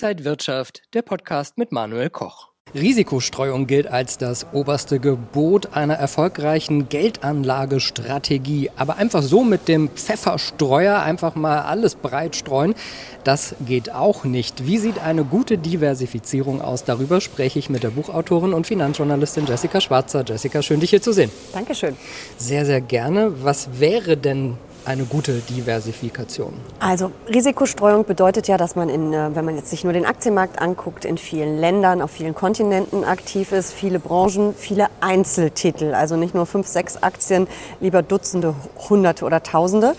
Inside 0.00 0.24
Wirtschaft, 0.24 0.82
der 0.94 1.02
Podcast 1.02 1.58
mit 1.58 1.72
Manuel 1.72 2.08
Koch. 2.08 2.50
Risikostreuung 2.72 3.66
gilt 3.66 3.88
als 3.88 4.16
das 4.16 4.46
oberste 4.52 5.00
Gebot 5.00 5.74
einer 5.74 5.94
erfolgreichen 5.94 6.88
Geldanlagestrategie. 6.88 8.70
Aber 8.76 8.98
einfach 8.98 9.22
so 9.22 9.42
mit 9.42 9.66
dem 9.66 9.88
Pfefferstreuer 9.88 11.02
einfach 11.02 11.34
mal 11.34 11.62
alles 11.62 11.96
breit 11.96 12.36
streuen, 12.36 12.76
das 13.24 13.56
geht 13.66 13.92
auch 13.92 14.22
nicht. 14.22 14.68
Wie 14.68 14.78
sieht 14.78 15.00
eine 15.00 15.24
gute 15.24 15.58
Diversifizierung 15.58 16.60
aus? 16.62 16.84
Darüber 16.84 17.20
spreche 17.20 17.58
ich 17.58 17.68
mit 17.68 17.82
der 17.82 17.90
Buchautorin 17.90 18.52
und 18.52 18.68
Finanzjournalistin 18.68 19.46
Jessica 19.46 19.80
Schwarzer. 19.80 20.24
Jessica, 20.24 20.62
schön 20.62 20.78
dich 20.78 20.90
hier 20.90 21.02
zu 21.02 21.12
sehen. 21.12 21.32
Dankeschön. 21.52 21.96
Sehr, 22.36 22.64
sehr 22.64 22.80
gerne. 22.80 23.42
Was 23.42 23.80
wäre 23.80 24.16
denn 24.16 24.58
eine 24.88 25.04
gute 25.04 25.40
Diversifikation? 25.40 26.54
Also 26.80 27.12
Risikostreuung 27.28 28.06
bedeutet 28.06 28.48
ja, 28.48 28.56
dass 28.56 28.74
man, 28.74 28.88
in, 28.88 29.12
äh, 29.12 29.34
wenn 29.34 29.44
man 29.44 29.56
jetzt 29.56 29.68
sich 29.68 29.84
nur 29.84 29.92
den 29.92 30.06
Aktienmarkt 30.06 30.60
anguckt, 30.60 31.04
in 31.04 31.18
vielen 31.18 31.58
Ländern, 31.58 32.00
auf 32.00 32.10
vielen 32.10 32.34
Kontinenten 32.34 33.04
aktiv 33.04 33.52
ist, 33.52 33.72
viele 33.72 34.00
Branchen, 34.00 34.54
viele 34.56 34.86
Einzeltitel. 35.00 35.94
Also 35.94 36.16
nicht 36.16 36.34
nur 36.34 36.46
fünf, 36.46 36.66
sechs 36.66 36.96
Aktien, 37.02 37.46
lieber 37.80 38.02
Dutzende, 38.02 38.54
Hunderte 38.88 39.26
oder 39.26 39.42
Tausende. 39.42 39.94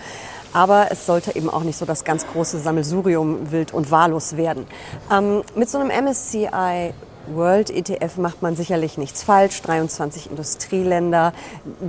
Aber 0.52 0.88
es 0.90 1.06
sollte 1.06 1.36
eben 1.36 1.48
auch 1.48 1.62
nicht 1.62 1.78
so 1.78 1.86
das 1.86 2.02
ganz 2.02 2.26
große 2.26 2.58
Sammelsurium 2.58 3.52
wild 3.52 3.72
und 3.72 3.92
wahllos 3.92 4.36
werden. 4.36 4.66
Ähm, 5.12 5.42
mit 5.54 5.70
so 5.70 5.78
einem 5.78 5.90
MSCI 5.90 6.92
World 7.34 7.70
ETF 7.70 8.16
macht 8.16 8.42
man 8.42 8.56
sicherlich 8.56 8.98
nichts 8.98 9.22
falsch. 9.22 9.62
23 9.62 10.30
Industrieländer, 10.30 11.32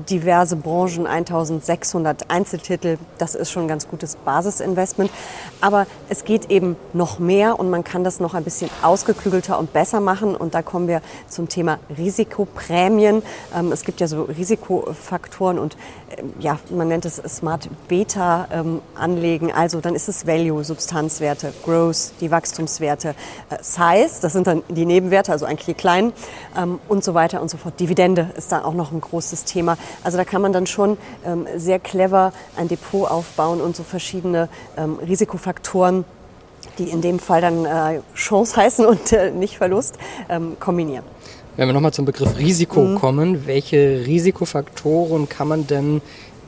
diverse 0.10 0.56
Branchen, 0.56 1.08
1600 1.08 2.30
Einzeltitel. 2.30 2.98
Das 3.18 3.36
ist 3.36 3.52
schon 3.52 3.64
ein 3.64 3.68
ganz 3.68 3.88
gutes 3.88 4.16
Basisinvestment. 4.16 5.12
Aber 5.62 5.88
es 6.10 6.24
geht 6.24 6.50
eben 6.50 6.76
noch 6.94 7.20
mehr 7.20 7.60
und 7.60 7.70
man 7.70 7.84
kann 7.84 8.04
das 8.04 8.20
noch 8.20 8.34
ein 8.34 8.44
bisschen 8.44 8.70
ausgeklügelter 8.82 9.60
und 9.60 9.74
besser 9.74 10.00
machen. 10.00 10.36
Und 10.36 10.54
da 10.54 10.62
kommen 10.62 10.88
wir 10.88 11.02
zum 11.28 11.50
Thema 11.50 11.80
Risikoprämien. 11.98 13.24
Ähm, 13.56 13.72
es 13.72 13.84
gibt 13.84 14.00
ja 14.00 14.08
so 14.08 14.24
Risikofaktoren 14.24 15.60
und 15.60 15.78
ähm, 16.18 16.34
ja, 16.40 16.60
man 16.70 16.88
nennt 16.88 17.06
es 17.06 17.16
Smart 17.28 17.70
Beta 17.88 18.48
ähm, 18.52 18.82
anlegen. 18.96 19.52
Also 19.52 19.82
dann 19.82 19.96
ist 19.96 20.10
es 20.10 20.28
Value, 20.28 20.64
Substanzwerte, 20.64 21.54
Growth, 21.64 22.14
die 22.20 22.32
Wachstumswerte, 22.32 23.16
äh, 23.50 23.58
Size, 23.62 24.22
das 24.22 24.34
sind 24.34 24.48
dann 24.48 24.64
die 24.70 24.86
Nebenwerte 24.86 25.31
also 25.32 25.46
eigentlich 25.46 25.78
klein 25.78 26.14
ähm, 26.58 26.80
und 26.88 27.04
so 27.04 27.14
weiter 27.14 27.42
und 27.42 27.50
so 27.50 27.58
fort. 27.58 27.80
Dividende 27.80 28.30
ist 28.36 28.52
da 28.52 28.64
auch 28.64 28.74
noch 28.74 28.92
ein 28.92 29.02
großes 29.02 29.46
Thema. 29.46 29.78
Also 30.04 30.18
da 30.18 30.26
kann 30.26 30.42
man 30.42 30.54
dann 30.54 30.68
schon 30.68 30.98
ähm, 31.26 31.48
sehr 31.56 31.80
clever 31.80 32.34
ein 32.56 32.68
Depot 32.68 33.10
aufbauen 33.10 33.62
und 33.62 33.76
so 33.76 33.84
verschiedene 33.84 34.50
ähm, 34.78 35.00
Risikofaktoren 35.00 36.06
die 36.78 36.90
in 36.90 37.02
dem 37.02 37.20
Fall 37.20 37.42
dann 37.42 37.66
äh, 37.66 38.02
Chance 38.16 38.56
heißen 38.56 38.86
und 38.86 39.12
äh, 39.12 39.32
nicht 39.32 39.58
Verlust, 39.58 39.98
ähm, 40.30 40.58
kombinieren. 40.60 41.04
Wenn 41.58 41.68
wir 41.68 41.74
nochmal 41.74 41.92
zum 41.92 42.06
Begriff 42.06 42.38
Risiko 42.38 42.82
mhm. 42.82 42.96
kommen, 42.96 43.46
welche 43.46 44.06
Risikofaktoren 44.06 45.28
kann 45.28 45.48
man 45.50 45.68
denn 45.68 46.02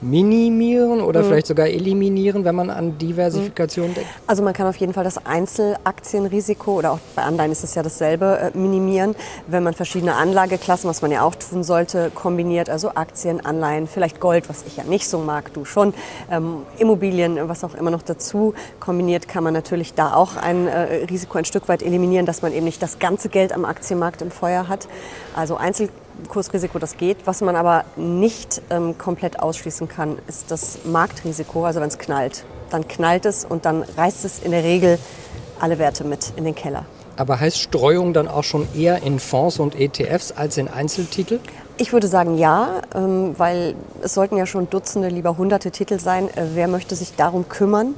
minimieren 0.03 1.01
oder 1.01 1.21
mhm. 1.21 1.27
vielleicht 1.27 1.47
sogar 1.47 1.67
eliminieren, 1.67 2.45
wenn 2.45 2.55
man 2.55 2.69
an 2.69 2.97
Diversifikation 2.97 3.89
mhm. 3.89 3.93
denkt? 3.95 4.09
Also 4.27 4.43
man 4.43 4.53
kann 4.53 4.67
auf 4.67 4.75
jeden 4.75 4.93
Fall 4.93 5.03
das 5.03 5.25
Einzelaktienrisiko 5.25 6.79
oder 6.79 6.91
auch 6.91 6.99
bei 7.15 7.23
Anleihen 7.23 7.51
ist 7.51 7.63
es 7.63 7.75
ja 7.75 7.83
dasselbe 7.83 8.51
äh, 8.53 8.57
minimieren, 8.57 9.15
wenn 9.47 9.63
man 9.63 9.73
verschiedene 9.73 10.15
Anlageklassen, 10.15 10.89
was 10.89 11.01
man 11.01 11.11
ja 11.11 11.23
auch 11.23 11.35
tun 11.35 11.63
sollte, 11.63 12.11
kombiniert, 12.13 12.69
also 12.69 12.89
Aktien, 12.95 13.45
Anleihen, 13.45 13.87
vielleicht 13.87 14.19
Gold, 14.19 14.49
was 14.49 14.63
ich 14.67 14.77
ja 14.77 14.83
nicht 14.83 15.07
so 15.07 15.19
mag, 15.19 15.53
du 15.53 15.65
schon, 15.65 15.93
ähm, 16.29 16.63
Immobilien, 16.77 17.39
was 17.47 17.63
auch 17.63 17.73
immer 17.75 17.91
noch 17.91 18.01
dazu 18.01 18.53
kombiniert, 18.79 19.27
kann 19.27 19.43
man 19.43 19.53
natürlich 19.53 19.93
da 19.93 20.13
auch 20.13 20.35
ein 20.35 20.67
äh, 20.67 21.05
Risiko 21.09 21.37
ein 21.37 21.45
Stück 21.45 21.67
weit 21.69 21.81
eliminieren, 21.81 22.25
dass 22.25 22.41
man 22.41 22.53
eben 22.53 22.65
nicht 22.65 22.81
das 22.81 22.99
ganze 22.99 23.29
Geld 23.29 23.53
am 23.53 23.65
Aktienmarkt 23.65 24.21
im 24.21 24.31
Feuer 24.31 24.67
hat. 24.67 24.87
Also 25.35 25.55
Einzel 25.55 25.89
Kursrisiko, 26.27 26.79
das 26.79 26.97
geht. 26.97 27.25
Was 27.25 27.41
man 27.41 27.55
aber 27.55 27.85
nicht 27.95 28.61
ähm, 28.69 28.97
komplett 28.97 29.39
ausschließen 29.39 29.87
kann, 29.87 30.17
ist 30.27 30.51
das 30.51 30.79
Marktrisiko. 30.85 31.65
Also 31.65 31.81
wenn 31.81 31.89
es 31.89 31.97
knallt, 31.97 32.45
dann 32.69 32.87
knallt 32.87 33.25
es 33.25 33.45
und 33.45 33.65
dann 33.65 33.83
reißt 33.83 34.25
es 34.25 34.39
in 34.39 34.51
der 34.51 34.63
Regel 34.63 34.99
alle 35.59 35.79
Werte 35.79 36.03
mit 36.03 36.33
in 36.35 36.45
den 36.45 36.55
Keller. 36.55 36.85
Aber 37.15 37.39
heißt 37.39 37.59
Streuung 37.59 38.13
dann 38.13 38.27
auch 38.27 38.43
schon 38.43 38.67
eher 38.75 39.03
in 39.03 39.19
Fonds 39.19 39.59
und 39.59 39.79
ETFs 39.79 40.31
als 40.31 40.57
in 40.57 40.67
Einzeltitel? 40.67 41.39
Ich 41.77 41.93
würde 41.93 42.07
sagen 42.07 42.37
ja, 42.37 42.81
ähm, 42.95 43.33
weil 43.37 43.75
es 44.01 44.13
sollten 44.13 44.37
ja 44.37 44.45
schon 44.45 44.69
Dutzende, 44.69 45.09
lieber 45.09 45.37
hunderte 45.37 45.71
Titel 45.71 45.99
sein. 45.99 46.29
Äh, 46.29 46.45
wer 46.53 46.67
möchte 46.67 46.95
sich 46.95 47.15
darum 47.15 47.49
kümmern? 47.49 47.95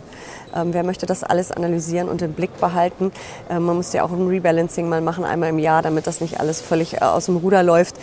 Ähm, 0.56 0.74
wer 0.74 0.84
möchte 0.84 1.06
das 1.06 1.24
alles 1.24 1.52
analysieren 1.52 2.10
und 2.10 2.22
im 2.22 2.34
Blick 2.34 2.60
behalten? 2.60 3.12
Ähm, 3.50 3.64
man 3.64 3.76
muss 3.76 3.94
ja 3.94 4.04
auch 4.04 4.12
ein 4.12 4.28
Rebalancing 4.28 4.88
mal 4.88 5.02
machen, 5.02 5.24
einmal 5.24 5.50
im 5.50 5.60
Jahr, 5.60 5.82
damit 5.82 6.08
das 6.08 6.22
nicht 6.22 6.40
alles 6.40 6.62
völlig 6.62 6.96
äh, 6.96 6.98
aus 7.00 7.26
dem 7.26 7.38
Ruder 7.38 7.64
läuft. 7.64 7.96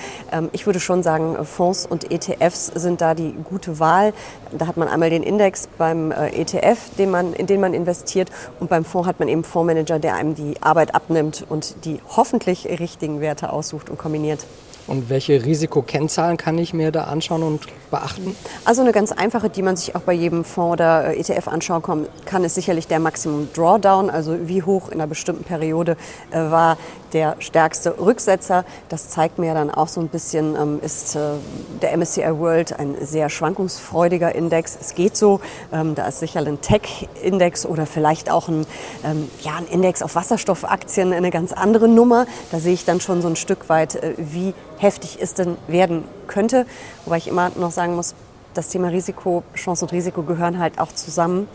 ich 0.53 0.67
würde 0.67 0.81
schon 0.81 1.03
sagen, 1.03 1.45
Fonds 1.45 1.87
und 1.87 2.11
ETFs 2.11 2.67
sind 2.67 3.01
da 3.01 3.15
die 3.15 3.35
gute 3.45 3.79
Wahl. 3.79 4.13
Da 4.57 4.67
hat 4.67 4.77
man 4.77 4.89
einmal 4.89 5.11
den 5.11 5.23
Index 5.23 5.69
beim 5.79 6.13
äh, 6.13 6.29
ETF, 6.29 6.79
den 6.99 7.11
man, 7.11 7.33
in 7.33 7.47
den 7.47 7.61
man 7.61 7.75
investiert, 7.75 8.31
und 8.61 8.69
beim 8.69 8.85
Fonds 8.85 9.09
hat 9.09 9.19
man 9.19 9.29
eben 9.29 9.45
Fondsmanager, 9.45 9.99
der 9.99 10.15
einem 10.15 10.35
die 10.35 10.61
Arbeit 10.61 10.95
abnimmt 10.95 11.45
und 11.49 11.85
die 11.85 12.01
hoffentlich 12.17 12.67
richtigen 12.67 13.21
Werte 13.21 13.53
aussucht 13.53 13.91
und 13.91 13.99
kombiniert. 13.99 14.47
Und 14.87 15.11
welche 15.11 15.45
Risikokennzahlen 15.45 16.37
kann 16.37 16.59
ich 16.59 16.75
mir 16.75 16.91
da 16.91 17.05
anschauen 17.05 17.43
und 17.43 17.67
beachten? 17.91 18.35
Also 18.65 18.83
eine 18.83 18.93
ganz 18.93 19.13
einfache, 19.13 19.49
die 19.49 19.63
man 19.63 19.77
sich 19.77 19.95
auch 19.95 20.01
bei 20.01 20.13
jedem 20.13 20.45
Fonds 20.45 20.73
oder 20.73 21.15
äh, 21.15 21.21
ETF 21.21 21.49
anschauen 21.49 21.83
kann, 22.25 22.42
ist 22.45 22.55
sicherlich 22.55 22.87
der 22.87 23.01
Maximum 23.01 23.49
Drawdown, 23.53 24.11
also 24.11 24.49
wie 24.49 24.63
hoch 24.63 24.89
in 24.89 24.95
einer 24.95 25.07
bestimmten 25.07 25.45
Periode 25.45 25.97
äh, 26.31 26.39
war 26.39 26.77
der 27.13 27.37
stärkste 27.39 27.99
Rücksetzer. 27.99 28.65
Das 28.89 29.11
zeigt 29.11 29.39
mir 29.39 29.55
dann 29.55 29.71
auch 29.71 29.89
so 29.89 30.01
ein 30.01 30.09
bisschen, 30.09 30.57
ähm, 30.57 30.81
ist 30.83 31.15
äh, 31.15 31.35
der 31.81 31.97
MSCI 31.97 32.39
World 32.39 32.79
ein 32.79 32.97
sehr 33.01 33.29
schwankungsfreudiger 33.29 34.35
Index. 34.35 34.77
Es 34.81 34.95
geht 34.95 35.17
so, 35.17 35.41
ähm, 35.73 35.95
da 35.95 36.07
ist 36.07 36.21
sicher 36.21 36.41
ein 36.41 36.61
Tech-Index 36.61 37.67
oder 37.67 37.87
vielleicht 37.87 38.31
auch 38.31 38.49
ein, 38.49 38.67
ähm, 39.05 39.29
ja, 39.41 39.57
ein 39.57 39.67
Index 39.67 40.03
auf 40.03 40.15
Wasserstoffaktien 40.15 41.13
eine 41.13 41.31
ganz 41.31 41.53
andere 41.53 41.89
Nummer. 41.89 42.27
Da 42.51 42.59
sehe 42.59 42.75
ich 42.75 42.85
dann 42.85 43.01
schon 43.01 43.23
so 43.23 43.29
ein 43.29 43.37
Stück 43.37 43.69
weit, 43.69 43.99
wie 44.17 44.55
heftig 44.79 45.19
es 45.21 45.35
denn 45.35 45.57
werden 45.69 46.05
könnte. 46.27 46.67
Wobei 47.05 47.19
ich 47.19 47.29
immer 47.29 47.51
noch 47.57 47.71
sagen 47.71 47.95
muss, 47.95 48.15
das 48.55 48.69
Thema 48.69 48.89
Risiko, 48.89 49.43
Chance 49.55 49.85
und 49.85 49.93
Risiko 49.93 50.23
gehören 50.23 50.59
halt 50.59 50.79
auch 50.79 50.93
zusammen. 50.93 51.49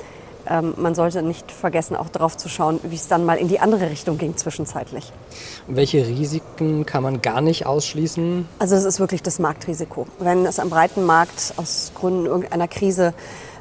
Ähm, 0.50 0.74
man 0.78 0.96
sollte 0.96 1.22
nicht 1.22 1.52
vergessen, 1.52 1.96
auch 1.96 2.10
darauf 2.10 2.38
zu 2.38 2.50
schauen, 2.50 2.80
wie 2.84 2.96
es 2.96 3.08
dann 3.08 3.26
mal 3.26 3.38
in 3.38 3.48
die 3.48 3.60
andere 3.60 3.90
Richtung 3.90 4.18
ging 4.18 4.36
zwischenzeitlich. 4.38 5.12
welche 5.68 6.06
Risiken 6.06 6.86
kann 6.86 7.04
man 7.04 7.22
gar 7.22 7.42
nicht 7.42 7.66
ausschließen? 7.66 8.48
Also 8.60 8.76
es 8.76 8.86
ist 8.86 9.00
wirklich 9.00 9.22
das 9.22 9.40
Marktrisiko. 9.40 10.08
Wenn 10.20 10.46
es 10.46 10.60
am 10.60 10.70
breiten 10.70 11.06
Markt 11.06 11.54
aus 11.58 11.92
Gründen 11.96 12.26
irgendeiner 12.26 12.68
Krise 12.68 13.14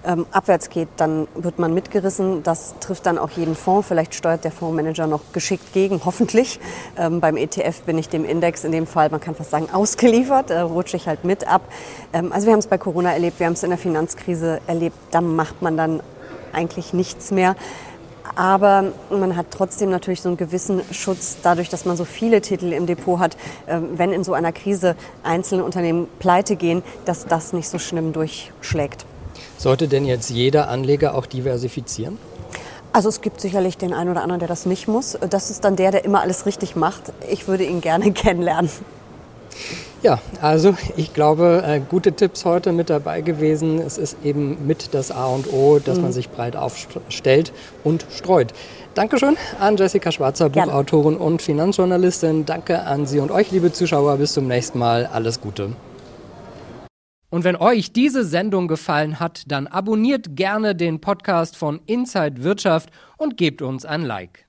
ähm, 0.06 0.26
abwärts 0.30 0.70
geht, 0.70 0.88
dann 0.96 1.26
wird 1.34 1.58
man 1.58 1.74
mitgerissen. 1.74 2.42
Das 2.42 2.74
trifft 2.80 3.06
dann 3.06 3.18
auch 3.18 3.30
jeden 3.30 3.56
Fonds. 3.56 3.88
Vielleicht 3.88 4.14
steuert 4.14 4.44
der 4.44 4.52
Fondsmanager 4.52 5.06
noch 5.06 5.20
geschickt 5.32 5.72
gegen, 5.72 6.00
hoffentlich. 6.04 6.60
Ähm, 6.96 7.20
beim 7.20 7.36
ETF 7.36 7.82
bin 7.82 7.98
ich 7.98 8.08
dem 8.08 8.24
Index 8.24 8.64
in 8.64 8.72
dem 8.72 8.86
Fall, 8.86 9.10
man 9.10 9.20
kann 9.20 9.34
fast 9.34 9.50
sagen, 9.50 9.68
ausgeliefert. 9.72 10.50
Da 10.50 10.64
rutsche 10.64 10.96
ich 10.96 11.08
halt 11.08 11.24
mit 11.24 11.48
ab. 11.48 11.62
Ähm, 12.12 12.32
also 12.32 12.46
wir 12.46 12.52
haben 12.52 12.60
es 12.60 12.68
bei 12.68 12.78
Corona 12.78 13.12
erlebt, 13.12 13.40
wir 13.40 13.46
haben 13.46 13.54
es 13.54 13.62
in 13.62 13.70
der 13.70 13.78
Finanzkrise 13.78 14.60
erlebt. 14.66 14.96
Da 15.10 15.20
macht 15.20 15.62
man 15.62 15.76
dann 15.76 16.00
eigentlich 16.56 16.92
nichts 16.92 17.30
mehr. 17.30 17.54
Aber 18.34 18.92
man 19.10 19.36
hat 19.36 19.46
trotzdem 19.50 19.90
natürlich 19.90 20.20
so 20.20 20.28
einen 20.28 20.36
gewissen 20.36 20.82
Schutz 20.90 21.36
dadurch, 21.42 21.68
dass 21.68 21.84
man 21.84 21.96
so 21.96 22.04
viele 22.04 22.40
Titel 22.40 22.72
im 22.72 22.86
Depot 22.86 23.20
hat, 23.20 23.36
ähm, 23.68 23.90
wenn 23.96 24.12
in 24.12 24.24
so 24.24 24.32
einer 24.32 24.52
Krise 24.52 24.96
einzelne 25.22 25.64
Unternehmen 25.64 26.08
pleite 26.18 26.56
gehen, 26.56 26.82
dass 27.04 27.26
das 27.26 27.52
nicht 27.52 27.68
so 27.68 27.78
schlimm 27.78 28.12
durchschlägt. 28.12 29.06
Sollte 29.58 29.88
denn 29.88 30.04
jetzt 30.04 30.30
jeder 30.30 30.68
Anleger 30.68 31.14
auch 31.14 31.26
diversifizieren? 31.26 32.18
Also 32.92 33.08
es 33.08 33.20
gibt 33.20 33.40
sicherlich 33.40 33.78
den 33.78 33.92
einen 33.92 34.10
oder 34.10 34.22
anderen, 34.22 34.40
der 34.40 34.48
das 34.48 34.66
nicht 34.66 34.88
muss. 34.88 35.18
Das 35.30 35.50
ist 35.50 35.64
dann 35.64 35.76
der, 35.76 35.90
der 35.90 36.04
immer 36.04 36.20
alles 36.20 36.46
richtig 36.46 36.76
macht. 36.76 37.12
Ich 37.30 37.46
würde 37.46 37.64
ihn 37.64 37.80
gerne 37.80 38.12
kennenlernen. 38.12 38.70
Ja, 40.06 40.20
also 40.40 40.76
ich 40.96 41.14
glaube, 41.14 41.64
äh, 41.66 41.80
gute 41.80 42.12
Tipps 42.12 42.44
heute 42.44 42.70
mit 42.70 42.90
dabei 42.90 43.22
gewesen. 43.22 43.80
Es 43.80 43.98
ist 43.98 44.16
eben 44.22 44.64
mit 44.64 44.94
das 44.94 45.10
A 45.10 45.26
und 45.26 45.52
O, 45.52 45.80
dass 45.80 45.96
mhm. 45.96 46.02
man 46.04 46.12
sich 46.12 46.30
breit 46.30 46.54
aufstellt 46.54 47.52
und 47.82 48.06
streut. 48.10 48.52
Dankeschön 48.94 49.36
an 49.58 49.76
Jessica 49.76 50.12
Schwarzer, 50.12 50.48
Gerne. 50.48 50.70
Buchautorin 50.70 51.16
und 51.16 51.42
Finanzjournalistin. 51.42 52.46
Danke 52.46 52.82
an 52.84 53.06
Sie 53.06 53.18
und 53.18 53.32
euch, 53.32 53.50
liebe 53.50 53.72
Zuschauer. 53.72 54.16
Bis 54.18 54.32
zum 54.32 54.46
nächsten 54.46 54.78
Mal. 54.78 55.06
Alles 55.06 55.40
Gute. 55.40 55.72
Und 57.28 57.42
wenn 57.42 57.56
euch 57.56 57.92
diese 57.92 58.24
Sendung 58.24 58.68
gefallen 58.68 59.18
hat, 59.18 59.42
dann 59.48 59.66
abonniert 59.66 60.36
gerne 60.36 60.76
den 60.76 61.00
Podcast 61.00 61.56
von 61.56 61.80
Inside 61.86 62.44
Wirtschaft 62.44 62.90
und 63.16 63.36
gebt 63.36 63.60
uns 63.60 63.84
ein 63.84 64.02
Like. 64.02 64.45